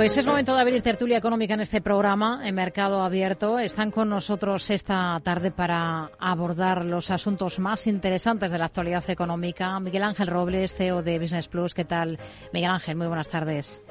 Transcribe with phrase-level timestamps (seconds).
[0.00, 3.58] Pues es momento de abrir tertulia económica en este programa, en Mercado Abierto.
[3.58, 9.78] Están con nosotros esta tarde para abordar los asuntos más interesantes de la actualidad económica.
[9.78, 11.74] Miguel Ángel Robles, CEO de Business Plus.
[11.74, 12.18] ¿Qué tal?
[12.50, 13.82] Miguel Ángel, muy buenas tardes.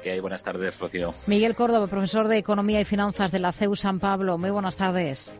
[0.00, 0.20] ¿Qué hay?
[0.20, 1.12] Buenas tardes, Rocío.
[1.26, 4.38] Miguel Córdoba, profesor de Economía y Finanzas de la CEU San Pablo.
[4.38, 5.36] Muy buenas tardes.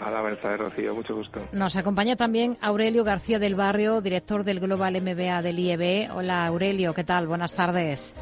[0.00, 0.94] Hola, buenas tardes, Rocío.
[0.94, 1.46] Mucho gusto.
[1.52, 6.16] Nos acompaña también Aurelio García del Barrio, director del Global MBA del IEB.
[6.16, 6.94] Hola, Aurelio.
[6.94, 7.26] ¿Qué tal?
[7.26, 8.14] Buenas tardes.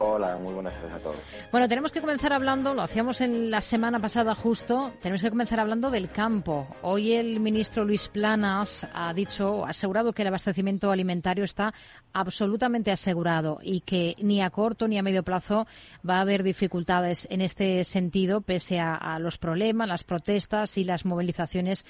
[0.00, 1.16] Hola, muy buenas tardes a todos.
[1.50, 5.58] Bueno, tenemos que comenzar hablando, lo hacíamos en la semana pasada justo, tenemos que comenzar
[5.58, 6.68] hablando del campo.
[6.82, 11.74] Hoy el ministro Luis Planas ha dicho, ha asegurado que el abastecimiento alimentario está
[12.12, 15.66] absolutamente asegurado y que ni a corto ni a medio plazo
[16.08, 20.84] va a haber dificultades en este sentido, pese a, a los problemas, las protestas y
[20.84, 21.84] las movilizaciones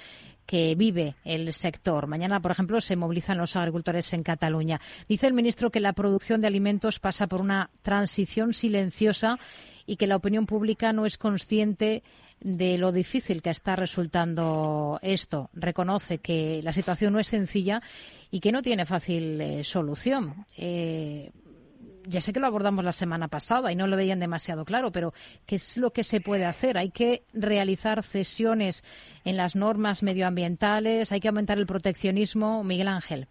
[0.49, 2.07] que vive el sector.
[2.07, 4.81] Mañana, por ejemplo, se movilizan los agricultores en Cataluña.
[5.07, 9.39] Dice el ministro que la producción de alimentos pasa por una transición silenciosa
[9.85, 12.03] y que la opinión pública no es consciente
[12.41, 15.51] de lo difícil que está resultando esto.
[15.53, 17.83] Reconoce que la situación no es sencilla
[18.31, 20.47] y que no tiene fácil eh, solución.
[20.57, 21.31] Eh,
[22.09, 25.13] ya sé que lo abordamos la semana pasada y no lo veían demasiado claro, pero
[25.47, 26.79] ¿qué es lo que se puede hacer?
[26.79, 28.83] ¿Hay que realizar cesiones
[29.25, 31.13] en las normas medioambientales?
[31.13, 32.65] ¿Hay que aumentar el proteccionismo?
[32.65, 33.29] Miguel Ángel.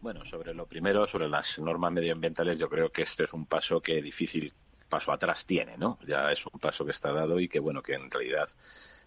[0.00, 3.80] Bueno, sobre lo primero, sobre las normas medioambientales, yo creo que este es un paso
[3.80, 4.52] que difícil
[4.88, 5.98] paso atrás tiene, ¿no?
[6.06, 8.48] Ya es un paso que está dado y que, bueno, que en realidad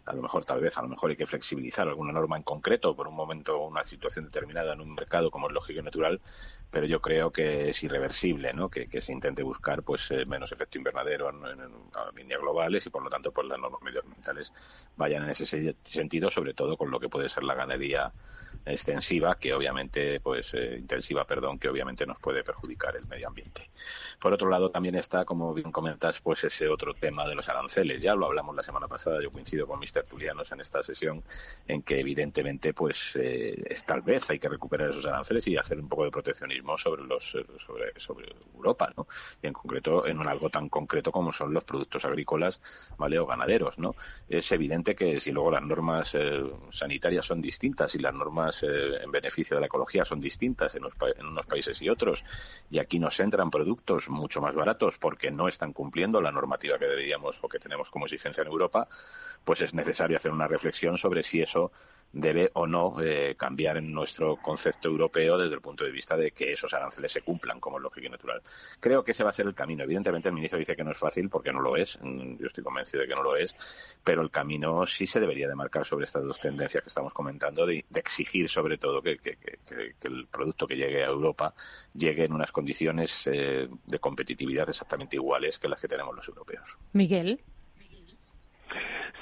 [0.06, 2.96] a lo mejor tal vez a lo mejor hay que flexibilizar alguna norma en concreto
[2.96, 6.20] por un momento o una situación determinada en un mercado como es lógico y natural
[6.70, 8.70] pero yo creo que es irreversible ¿no?
[8.70, 11.38] que, se intente buscar pues eh, menos efecto invernadero en,
[12.16, 14.52] líneas globales y por lo tanto pues las normas medioambientales
[14.98, 18.12] vayan en ese sentido sobre todo con lo que puede ser la ganadería
[18.66, 23.70] extensiva que obviamente pues eh, intensiva perdón que obviamente nos puede perjudicar el medio ambiente
[24.20, 28.02] por otro lado también está como bien comentas pues ese otro tema de los aranceles
[28.02, 31.24] ya lo hablamos la semana pasada yo coincido con mis tertulianos en esta sesión
[31.66, 35.80] en que evidentemente pues eh, es, tal vez hay que recuperar esos aranceles y hacer
[35.80, 39.08] un poco de proteccionismo sobre los eh, sobre, sobre Europa no
[39.42, 42.60] y en concreto en algo tan concreto como son los productos agrícolas
[42.98, 43.96] vale o ganaderos no
[44.28, 49.12] es evidente que si luego las normas eh, sanitarias son distintas y las normas en
[49.12, 50.84] beneficio de la ecología son distintas en,
[51.18, 52.26] en unos países y otros
[52.70, 56.86] y aquí nos entran productos mucho más baratos porque no están cumpliendo la normativa que
[56.86, 58.88] deberíamos o que tenemos como exigencia en Europa
[59.44, 61.72] pues es necesario hacer una reflexión sobre si eso
[62.14, 66.32] debe o no eh, cambiar en nuestro concepto europeo desde el punto de vista de
[66.32, 68.42] que esos aranceles se cumplan como es lógico y natural.
[68.80, 69.84] Creo que ese va a ser el camino.
[69.84, 72.00] Evidentemente el ministro dice que no es fácil porque no lo es.
[72.02, 73.56] Mm, yo estoy convencido de que no lo es.
[74.04, 77.66] Pero el camino sí se debería de marcar sobre estas dos tendencias que estamos comentando
[77.66, 79.18] de, exigir sobre todo que,
[80.04, 81.54] el producto que llegue a Europa
[81.94, 86.78] llegue en unas condiciones eh, de competitividad exactamente iguales que las que tenemos los europeos.
[86.92, 87.42] Miguel.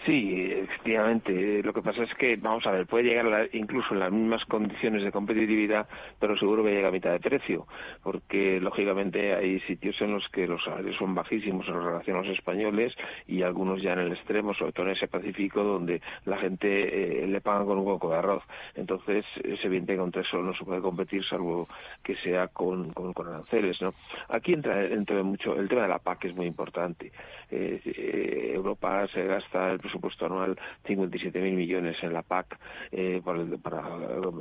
[0.06, 1.62] Sí, efectivamente.
[1.62, 5.04] Lo que pasa es que, vamos a ver, puede llegar incluso en las mismas condiciones
[5.04, 5.88] de competitividad,
[6.20, 7.68] pero seguro que llega a mitad de precio,
[8.02, 12.36] porque lógicamente hay sitios en los que los salarios son bajísimos en relación a los
[12.36, 12.96] españoles
[13.28, 17.28] y algunos ya en el extremo, sobre todo en ese Pacífico, donde la gente eh,
[17.28, 18.44] le pagan con un poco de arroz.
[18.76, 21.68] Entonces, es evidente que contra eso no se puede competir, salvo
[22.02, 23.80] que sea con, con, aranceles.
[23.82, 23.94] ¿no?
[24.30, 24.88] Aquí entra,
[25.24, 27.12] mucho el tema de la PAC, es muy importante.
[27.52, 32.58] Eh, Europa se gasta presupuesto anual 57.000 millones en la PAC
[32.92, 33.82] eh, para, el, para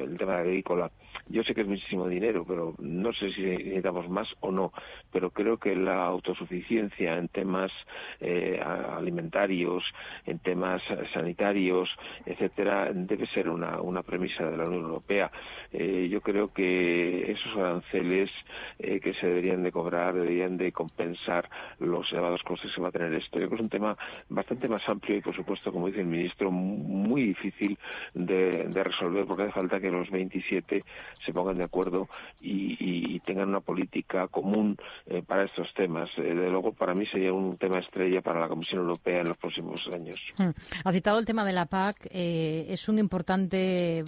[0.01, 0.91] el tema agrícola.
[1.29, 4.73] Yo sé que es muchísimo dinero, pero no sé si necesitamos más o no.
[5.13, 7.73] Pero creo que la autosuficiencia en temas
[8.21, 9.83] eh, alimentarios,
[10.27, 11.89] en temas sanitarios,
[12.27, 15.31] etcétera, debe ser una, una premisa de la Unión Europea.
[15.73, 18.31] Eh, yo creo que esos aranceles
[18.79, 22.93] eh, que se deberían de cobrar deberían de compensar los elevados costes que va a
[22.93, 23.39] tener esto.
[23.39, 23.97] Yo creo que es un tema
[24.29, 27.79] bastante más amplio y, por supuesto, como dice el ministro, muy difícil
[28.15, 30.83] de, resolver porque hace falta que los 27
[31.25, 32.09] se pongan de acuerdo
[32.41, 36.09] y, tengan una política común eh, para estos temas.
[36.17, 39.37] Eh, de luego, para mí sería un tema estrella para la Comisión Europea en los
[39.37, 40.17] próximos años.
[40.39, 40.51] Hmm.
[40.85, 42.09] Ha citado el tema de la PAC.
[42.11, 44.05] Eh, es un importante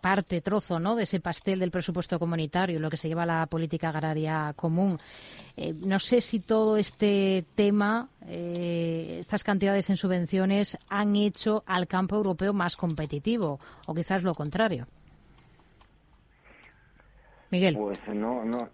[0.00, 3.46] parte, trozo, ¿no?, de ese pastel del presupuesto comunitario, lo que se lleva a la
[3.46, 4.98] política agraria común.
[5.86, 12.52] no sé si todo este tema, estas cantidades en subvenciones, han hecho al campo europeo
[12.52, 14.86] más competitivo, o quizás lo contrario.
[17.50, 17.76] Miguel.
[17.76, 18.68] Pues no, no.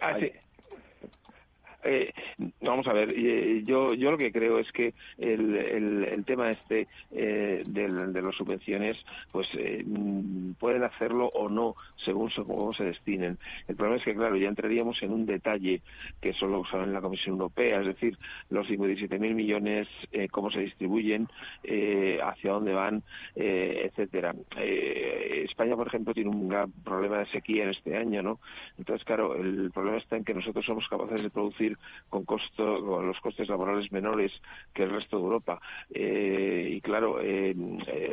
[0.00, 0.18] Ah,
[1.84, 2.12] eh,
[2.62, 6.88] vamos a ver, eh, yo, yo lo que creo es que el, el, tema este
[7.12, 8.96] eh, de, de las subvenciones,
[9.30, 9.48] pues
[10.58, 13.38] pueden hacerlo o no según cómo se destinen.
[13.68, 15.82] El problema es que, claro, ya entraríamos en un detalle
[16.20, 19.88] que solo usaron en la Comisión Europea, es decir, los 57.000 millones,
[20.30, 21.28] cómo se distribuyen,
[22.22, 23.02] hacia dónde van,
[23.34, 24.34] etcétera.
[24.56, 28.40] España, por ejemplo, tiene un gran problema de sequía en este año, ¿no?
[28.78, 31.73] Entonces, claro, el problema está en que nosotros somos capaces de producir
[32.08, 34.32] con, costo, con los costes laborales menores
[34.72, 35.60] que el resto de Europa.
[35.92, 37.54] Eh, y claro, eh,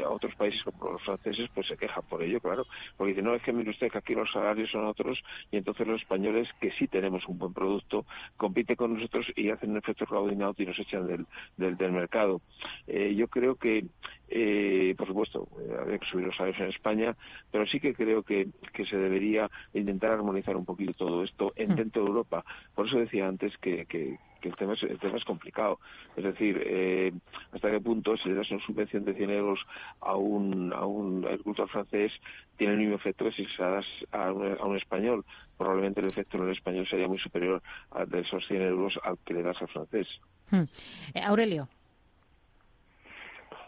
[0.07, 2.65] otros países como los franceses pues se quejan por ello, claro,
[2.97, 5.21] porque dicen, no, es que mire usted que aquí los salarios son otros
[5.51, 8.05] y entonces los españoles, que sí tenemos un buen producto,
[8.37, 11.25] compiten con nosotros y hacen un efecto claudinado y nos echan del,
[11.57, 12.41] del, del mercado.
[12.87, 13.85] Eh, yo creo que
[14.33, 17.15] eh, por supuesto, eh, habría que subir los salarios en España,
[17.51, 21.73] pero sí que creo que, que se debería intentar armonizar un poquito todo esto en
[21.73, 21.75] mm.
[21.75, 22.45] dentro de Europa.
[22.73, 25.79] Por eso decía antes que, que, el, tema es, el tema es complicado.
[26.15, 27.11] Es decir, eh,
[27.51, 29.59] hasta qué punto si le das una subvención de 100 euros
[29.99, 32.13] a un, a un agricultor francés
[32.55, 35.25] tiene el mismo efecto que si se das a un, a un español.
[35.57, 37.61] Probablemente el efecto en el español sería muy superior
[37.91, 40.07] a de esos 100 euros al que le das al francés.
[40.49, 40.63] Hmm.
[41.21, 41.67] Aurelio.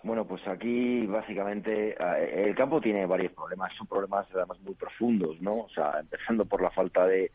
[0.04, 5.42] Bueno, pues aquí básicamente eh, el campo tiene varios problemas, son problemas además muy profundos,
[5.42, 5.62] ¿no?
[5.62, 7.32] O sea, empezando por la falta de,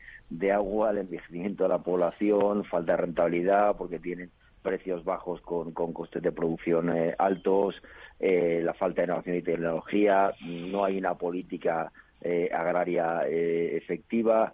[0.51, 4.29] agua, el envejecimiento de la población, falta de rentabilidad porque tienen
[4.61, 7.81] precios bajos con, con costes de producción eh, altos,
[8.19, 11.91] eh, la falta de innovación y tecnología, no hay una política
[12.21, 14.53] agraria efectiva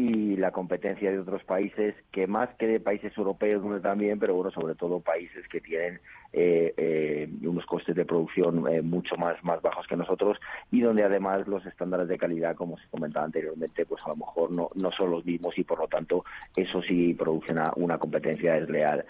[0.00, 4.50] y la competencia de otros países, que más que de países europeos también, pero bueno,
[4.50, 6.00] sobre todo países que tienen
[6.32, 10.38] eh, eh, unos costes de producción eh, mucho más, más bajos que nosotros
[10.70, 14.50] y donde además los estándares de calidad, como se comentaba anteriormente, pues a lo mejor
[14.50, 16.24] no, no son los mismos y por lo tanto
[16.56, 19.04] eso sí produce una, una competencia desleal.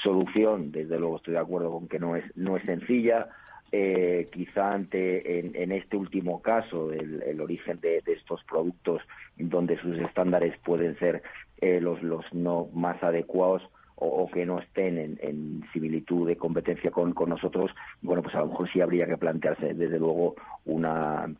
[0.00, 3.26] Solución, desde luego estoy de acuerdo con que no es, no es sencilla
[3.72, 9.02] eh, quizá ante en, este último caso el, origen de, estos productos
[9.36, 11.22] donde sus estándares pueden ser
[11.60, 13.62] eh, los, los no más adecuados
[13.96, 17.70] o, que no estén en, en, similitud de competencia con, con nosotros,
[18.02, 20.34] bueno, pues a lo mejor sí habría que plantearse desde luego
[20.66, 21.30] una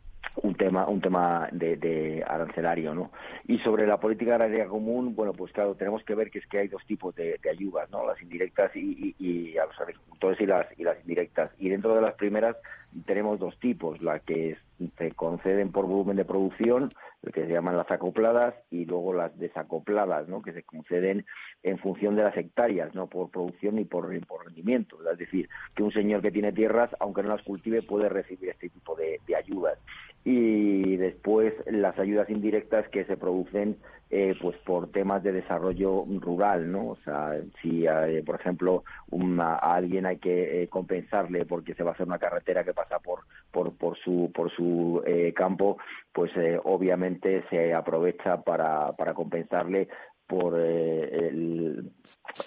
[0.43, 3.11] un tema un tema de, de, arancelario no
[3.47, 6.59] y sobre la política agraria común bueno pues claro tenemos que ver que es que
[6.59, 10.07] hay dos tipos de, ayudas no las indirectas y, y, a los agricultores
[10.39, 11.51] y las y las indirectas.
[11.59, 12.55] Y dentro de las primeras
[13.05, 14.57] tenemos dos tipos la que
[14.97, 16.89] se conceden por volumen de producción
[17.33, 21.25] que se llaman las acopladas y luego las desacopladas no que se conceden
[21.63, 24.97] en función de las hectáreas no por producción ni por, por rendimiento.
[25.11, 28.69] Es decir que un señor que tiene tierras aunque no las cultive puede recibir este
[28.69, 29.79] tipo de ayudas
[30.29, 33.77] y después las ayudas indirectas que se producen
[34.09, 36.89] eh, pues por temas de desarrollo rural, ¿no?
[36.89, 38.83] O sea, si eh, por ejemplo
[39.39, 42.99] a alguien hay que eh, compensarle porque se va a hacer una carretera que pasa
[42.99, 43.21] por
[43.51, 45.01] por, por su por su
[45.33, 45.77] campo,
[46.11, 46.31] pues
[46.65, 49.87] obviamente se aprovecha para para compensarle
[50.27, 50.59] por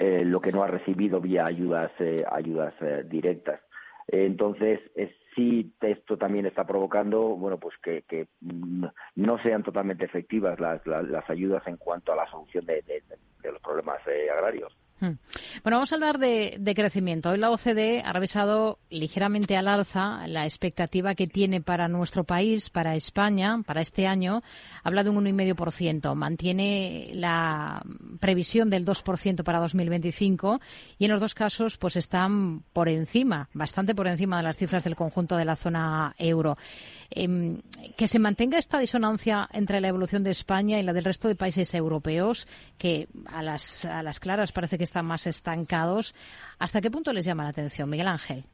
[0.03, 1.93] lo que no ha recibido vía ayudas
[2.31, 2.75] ayudas
[3.09, 3.63] directas.
[4.09, 10.59] Entonces, es sí esto también está provocando bueno pues que, que no sean totalmente efectivas
[10.59, 14.77] las, las, ayudas en cuanto a la solución de, de, los problemas eh, agrarios.
[15.01, 15.17] Hmm.
[15.63, 17.31] Bueno, vamos a hablar de, crecimiento.
[17.31, 22.69] Hoy la OCDE ha revisado ligeramente al alza la expectativa que tiene para nuestro país,
[22.69, 24.43] para España, para este año.
[24.85, 26.15] Habla de un 1,5%.
[26.15, 27.83] Mantiene la
[28.21, 30.61] previsión del 2% para 2025
[30.99, 34.85] y en los dos casos pues están por encima, bastante por encima de las cifras
[34.85, 36.59] del conjunto de la zona euro.
[37.11, 37.61] Em,
[37.97, 41.35] que se mantenga esta disonancia entre la evolución de España y la del resto de
[41.35, 42.47] países europeos,
[42.79, 46.15] que a las, a las claras parece que están más estancados.
[46.59, 48.45] ¿Hasta qué punto les llama la atención, Miguel Ángel?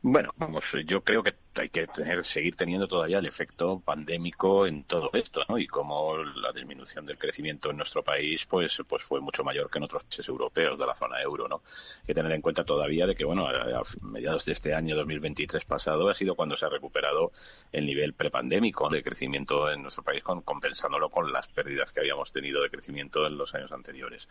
[0.00, 4.84] Bueno, vamos, yo creo que hay que tener, seguir teniendo todavía el efecto pandémico en
[4.84, 5.58] todo esto, ¿no?
[5.58, 9.78] Y como la disminución del crecimiento en nuestro país, pues, pues fue mucho mayor que
[9.78, 11.62] en otros países europeos de la zona euro, ¿no?
[12.00, 15.64] Hay que tener en cuenta todavía de que, bueno, a, mediados de este año 2023
[15.64, 17.32] pasado ha sido cuando se ha recuperado
[17.72, 22.30] el nivel prepandémico de crecimiento en nuestro país, con, compensándolo con las pérdidas que habíamos
[22.30, 24.28] tenido de crecimiento en los años anteriores.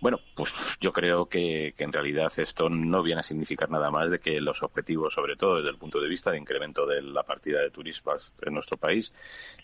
[0.00, 4.10] Bueno, pues yo creo que, que en realidad esto no viene a significar nada más
[4.10, 7.22] de que los objetivos sobre todo desde el punto de vista de incremento de la
[7.22, 9.12] partida de turistas en nuestro país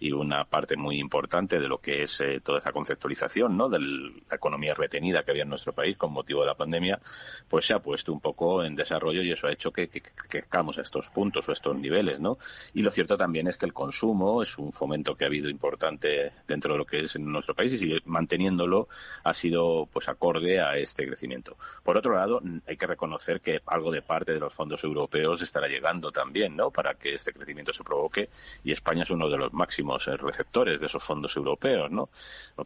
[0.00, 3.68] y una parte muy importante de lo que es eh, toda esa conceptualización ¿no?
[3.68, 7.00] de la economía retenida que había en nuestro país con motivo de la pandemia,
[7.48, 10.44] pues se ha puesto un poco en desarrollo y eso ha hecho que, que, que
[10.50, 12.20] a estos puntos o estos niveles.
[12.20, 12.38] ¿no?
[12.72, 16.32] Y lo cierto también es que el consumo es un fomento que ha habido importante
[16.46, 18.88] dentro de lo que es en nuestro país y sigue manteniéndolo
[19.22, 21.56] ha sido pues acorde a este crecimiento.
[21.82, 25.68] Por otro lado, hay que reconocer que algo de parte de los fondos europeos estará
[25.68, 26.70] llegando también, ¿no?
[26.70, 28.28] Para que este crecimiento se provoque
[28.62, 32.08] y España es uno de los máximos eh, receptores de esos fondos europeos, ¿no?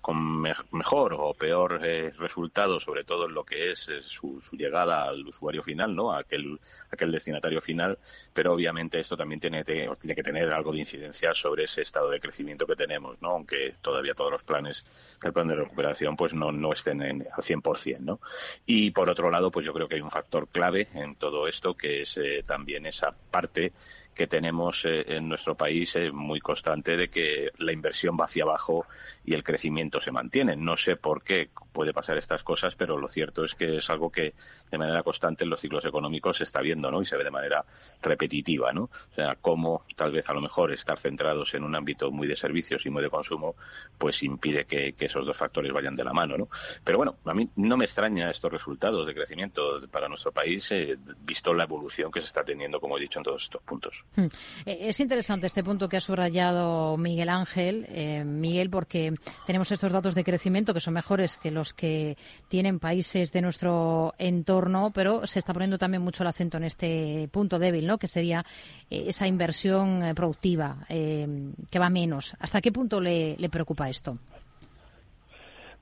[0.00, 5.04] Con mejor o peor eh, resultado, sobre todo en lo que es eh, su, llegada
[5.04, 6.12] al usuario final, ¿no?
[6.12, 6.58] A aquel,
[6.90, 7.98] aquel destinatario final,
[8.32, 12.20] pero obviamente esto también tiene, tiene que tener algo de incidencia sobre ese estado de
[12.20, 13.30] crecimiento que tenemos, ¿no?
[13.30, 14.84] Aunque todavía todos los planes
[15.22, 18.20] del plan de recuperación pues no, no estén en, al 100%, ¿no?
[18.66, 21.74] Y por otro lado, pues yo creo que hay un factor clave en todo esto
[21.74, 23.72] que es eh, también esa parte
[24.18, 28.42] que tenemos eh, en nuestro país es muy constante de que la inversión va hacia
[28.42, 28.84] abajo
[29.24, 30.56] y el crecimiento se mantiene.
[30.56, 34.10] No sé por qué puede pasar estas cosas, pero lo cierto es que es algo
[34.10, 34.34] que
[34.70, 37.00] de manera constante en los ciclos económicos se está viendo, ¿no?
[37.00, 37.64] Y se ve de manera
[38.02, 38.84] repetitiva, ¿no?
[38.84, 42.34] O sea, cómo tal vez a lo mejor estar centrados en un ámbito muy de
[42.34, 43.54] servicios y muy de consumo,
[43.96, 46.48] pues impide que, esos dos factores vayan de la mano, ¿no?
[46.82, 50.98] Pero bueno, a mí no me extraña estos resultados de crecimiento para nuestro país, eh,
[51.20, 54.04] visto la evolución que se está teniendo, como he dicho, en todos estos puntos.
[54.16, 54.26] Hmm.
[54.66, 59.14] Eh, es interesante este punto que ha subrayado Miguel Ángel, eh, Miguel, porque
[59.46, 62.16] tenemos estos datos de crecimiento que son mejores que los que
[62.48, 67.28] tienen países de nuestro entorno, pero se está poniendo también mucho el acento en este
[67.30, 67.98] punto débil, ¿no?
[67.98, 68.44] Que sería
[68.90, 72.34] eh, esa inversión productiva que va menos.
[72.38, 74.18] ¿Hasta qué punto le preocupa esto?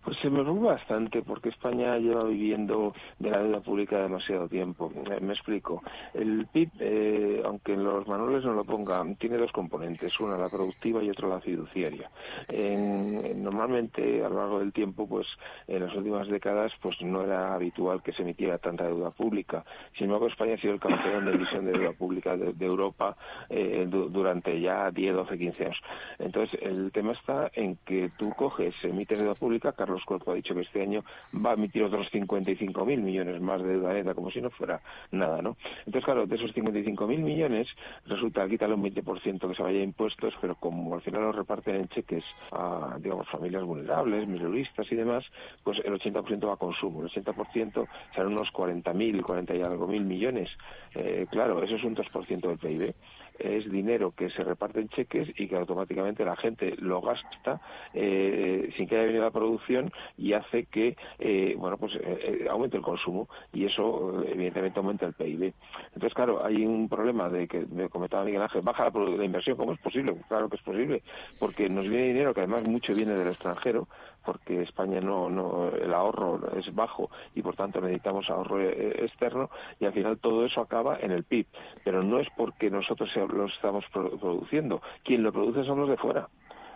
[0.06, 4.92] Pues se me preocupa bastante porque España lleva viviendo de la deuda pública demasiado tiempo.
[5.20, 5.82] Me explico.
[6.14, 10.48] El PIB, eh, aunque en los manuales no lo pongan, tiene dos componentes, una la
[10.48, 12.08] productiva y otra la fiduciaria.
[13.34, 15.26] normalmente a lo largo del tiempo, pues
[15.66, 19.64] en las últimas décadas, pues no era habitual que se emitiera tanta deuda pública.
[19.96, 23.16] Sin embargo, España ha sido el campeón de emisión de deuda pública de, Europa
[23.50, 25.82] eh, durante ya 10, 12, 15 años.
[26.20, 30.34] Entonces, el tema está en que tú coges, emites deuda pública, Carlos los Cuerpo ha
[30.34, 34.30] dicho que este año va a emitir otros 55.000 millones más de deuda neta, como
[34.30, 35.56] si no fuera nada, ¿no?
[35.80, 37.68] Entonces, claro, de esos 55.000 millones,
[38.06, 41.76] resulta quitarle un 20% que se vaya a impuestos, pero como al final los reparten
[41.76, 45.24] en cheques a, digamos, familias vulnerables, minoristas y demás,
[45.64, 50.04] pues el 80% va a consumo, el 80% serán unos 40.000, 40 y algo mil
[50.04, 50.50] millones.
[50.94, 52.94] Eh, claro, eso es un 2% del PIB
[53.38, 57.60] es dinero que se reparte en cheques y que automáticamente la gente lo gasta
[57.94, 62.76] eh, sin que haya venido la producción y hace que eh, bueno pues eh, aumente
[62.76, 65.52] el consumo y eso evidentemente aumenta el PIB.
[65.94, 69.56] Entonces claro hay un problema de que me comentaba Miguel Ángel baja la, la inversión
[69.56, 70.16] ¿cómo es posible?
[70.28, 71.02] Claro que es posible
[71.38, 73.88] porque nos viene dinero que además mucho viene del extranjero
[74.26, 79.48] porque España no, no el ahorro es bajo y por tanto necesitamos ahorro eh, externo
[79.78, 81.46] y al final todo eso acaba en el PIB.
[81.84, 86.28] Pero no es porque nosotros lo estamos produciendo, quien lo produce son los de fuera.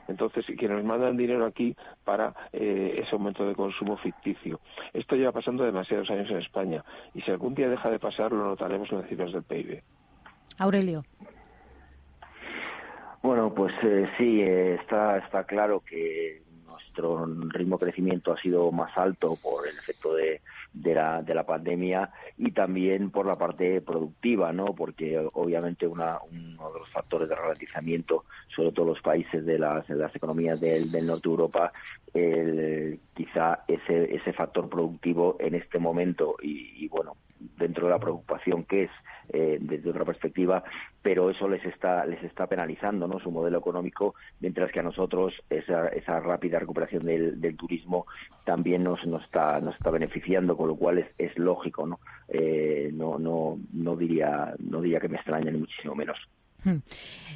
[0.08, 4.58] Entonces, quienes nos mandan dinero aquí para eh, ese aumento de consumo ficticio.
[4.92, 8.44] Esto lleva pasando demasiados años en España y si algún día deja de pasar, lo
[8.44, 9.82] notaremos en las cifras del PIB.
[10.58, 11.04] Aurelio.
[13.22, 16.42] Bueno, pues eh, sí, está, está claro que
[16.80, 20.40] nuestro ritmo de crecimiento ha sido más alto por el efecto de,
[20.72, 24.74] de, la, de la pandemia y también por la parte productiva, ¿no?
[24.74, 29.86] Porque obviamente una, uno de los factores de ralentizamiento, sobre todo los países de las,
[29.86, 31.72] de las economías del, del norte de Europa,
[32.12, 37.16] el, quizá ese, ese factor productivo en este momento y, y bueno,
[37.56, 38.90] dentro de la preocupación que es
[39.32, 40.62] eh, desde otra perspectiva,
[41.02, 43.18] pero eso les está les está penalizando ¿no?
[43.20, 48.06] su modelo económico, mientras que a nosotros esa, esa rápida recuperación del, del turismo
[48.44, 52.00] también nos, nos, está, nos está beneficiando, con lo cual es, es lógico, ¿no?
[52.28, 56.18] Eh, no, no, no, diría, no diría que me extraña ni muchísimo menos.
[56.64, 56.78] Hmm.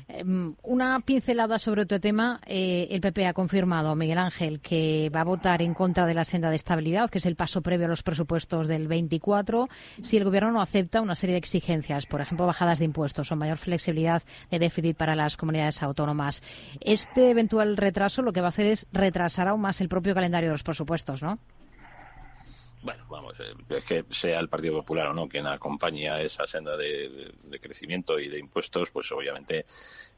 [0.06, 2.40] Em, una pincelada sobre otro tema.
[2.46, 6.24] Eh, el PP ha confirmado, Miguel Ángel, que va a votar en contra de la
[6.24, 9.68] senda de estabilidad, que es el paso previo a los presupuestos del 24,
[10.02, 13.36] si el Gobierno no acepta una serie de exigencias, por ejemplo, bajadas de impuestos o
[13.36, 16.42] mayor flexibilidad de déficit para las comunidades autónomas.
[16.80, 20.50] Este eventual retraso lo que va a hacer es retrasar aún más el propio calendario
[20.50, 21.38] de los presupuestos, ¿no?
[22.84, 26.76] bueno, eh, es que sea el Partido Popular o no quien acompañe a esa senda
[26.76, 29.64] de, crecimiento y de impuestos, pues obviamente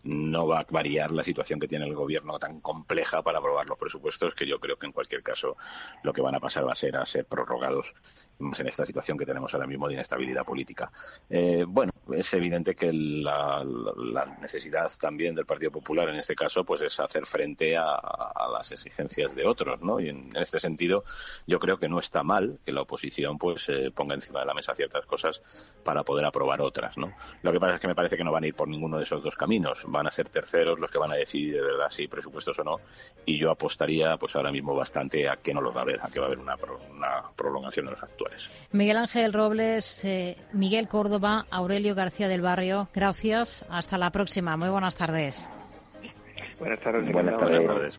[0.03, 3.79] no va a variar la situación que tiene el gobierno tan compleja para aprobar los
[3.79, 5.57] presupuestos, que yo creo que en cualquier caso
[6.03, 7.95] lo que van a pasar va a ser a ser prorrogados
[8.39, 10.91] en esta situación que tenemos ahora mismo de inestabilidad política.
[11.31, 13.65] Eh, bueno, es evidente que la,
[14.41, 17.99] necesidad también del Partido Popular en este caso pues es hacer frente a,
[18.53, 19.99] las exigencias de otros, ¿no?
[20.01, 21.05] Y en, este sentido
[21.47, 22.96] yo creo que no está mal que la oposición
[23.39, 25.43] pues eh, ponga encima de la mesa ciertas cosas
[25.85, 27.13] para poder aprobar otras, ¿no?
[27.43, 29.05] Lo que pasa es que me parece que no van a ir por ninguno de
[29.05, 32.09] esos dos caminos, van a ser terceros los que van a decidir de verdad si
[32.09, 32.77] presupuestos o no
[33.25, 36.09] y yo apostaría pues ahora mismo bastante a que no lo va a haber, a
[36.09, 36.57] que va a haber una,
[36.91, 38.51] una prolongación de los actuales.
[38.73, 43.65] Miguel Ángel Robles, eh, Miguel Córdoba, Aurelio García del Barrio, gracias.
[43.69, 44.57] Hasta la próxima.
[44.57, 45.51] Muy buenas tardes.
[46.59, 47.13] Buenas tardes.
[47.13, 47.95] Buenas tardes.